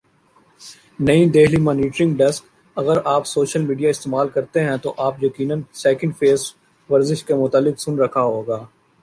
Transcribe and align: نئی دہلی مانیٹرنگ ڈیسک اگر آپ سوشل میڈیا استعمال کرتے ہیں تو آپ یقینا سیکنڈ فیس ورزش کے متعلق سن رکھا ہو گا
نئی 0.99 1.29
دہلی 1.29 1.57
مانیٹرنگ 1.57 2.15
ڈیسک 2.17 2.45
اگر 2.77 2.97
آپ 3.05 3.27
سوشل 3.27 3.65
میڈیا 3.65 3.89
استعمال 3.89 4.29
کرتے 4.29 4.63
ہیں 4.63 4.77
تو 4.83 4.93
آپ 4.97 5.23
یقینا 5.23 5.55
سیکنڈ 5.73 6.17
فیس 6.19 6.53
ورزش 6.89 7.23
کے 7.23 7.35
متعلق 7.35 7.79
سن 7.79 7.99
رکھا 7.99 8.21
ہو 8.23 8.41
گا 8.41 8.59